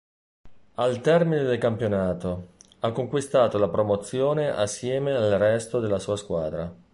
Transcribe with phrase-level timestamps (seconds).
[0.77, 2.47] Al termine del campionato,
[2.79, 6.73] ha conquistato la promozione assieme al resto della sua squadra.